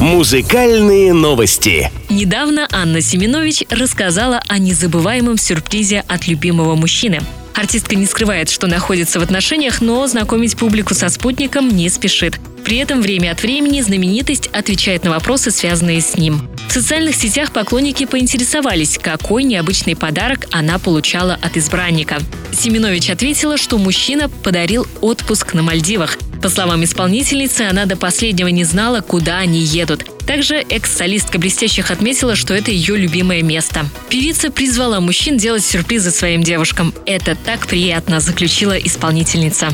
[0.00, 1.90] Музыкальные новости.
[2.10, 7.20] Недавно Анна Семенович рассказала о незабываемом сюрпризе от любимого мужчины.
[7.54, 12.40] Артистка не скрывает, что находится в отношениях, но знакомить публику со спутником не спешит.
[12.64, 16.48] При этом время от времени знаменитость отвечает на вопросы, связанные с ним.
[16.74, 22.18] Социальных сетях поклонники поинтересовались, какой необычный подарок она получала от избранника.
[22.52, 26.18] Семенович ответила, что мужчина подарил отпуск на Мальдивах.
[26.42, 30.04] По словам исполнительницы, она до последнего не знала, куда они едут.
[30.26, 33.86] Также экс-солистка «Блестящих» отметила, что это ее любимое место.
[34.08, 36.92] Певица призвала мужчин делать сюрпризы своим девушкам.
[37.06, 39.68] Это так приятно, заключила исполнительница.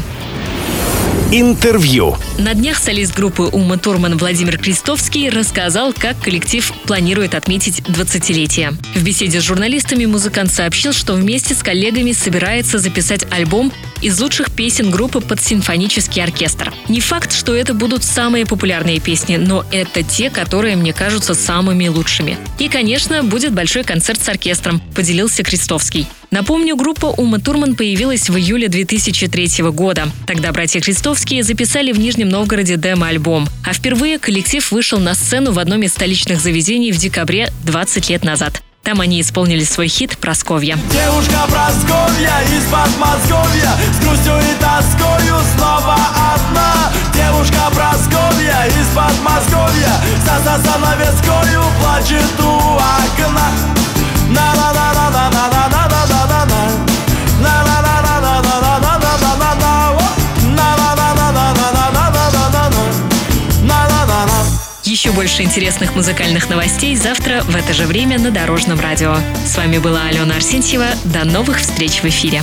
[1.32, 2.16] Интервью.
[2.38, 8.72] На днях солист группы Ума Турман Владимир Крестовский рассказал, как коллектив планирует отметить 20-летие.
[8.96, 13.70] В беседе с журналистами музыкант сообщил, что вместе с коллегами собирается записать альбом
[14.02, 16.72] из лучших песен группы под симфонический оркестр.
[16.88, 21.88] Не факт, что это будут самые популярные песни, но это те, которые мне кажутся самыми
[21.88, 22.36] лучшими.
[22.58, 26.06] И, конечно, будет большой концерт с оркестром, поделился Крестовский.
[26.30, 30.08] Напомню, группа Ума Турман появилась в июле 2003 года.
[30.26, 33.48] Тогда братья Крестовские записали в Нижнем Новгороде демо-альбом.
[33.64, 38.24] А впервые коллектив вышел на сцену в одном из столичных заведений в декабре 20 лет
[38.24, 38.62] назад.
[38.82, 40.78] Там они исполнили свой хит «Просковья».
[40.90, 43.72] Девушка Просковья из Подмосковья
[44.80, 45.96] тоскою снова
[46.34, 46.90] одна.
[47.12, 49.92] Девушка Просковья из Подмосковья.
[50.24, 53.48] За за занавескою плачет у окна.
[54.28, 56.66] На на на на на на на на на на на
[64.16, 64.30] на
[64.84, 69.16] Еще больше интересных музыкальных новостей завтра в это же время на Дорожном радио.
[69.46, 70.86] С вами была Алена Арсентьева.
[71.04, 72.42] До новых встреч в эфире.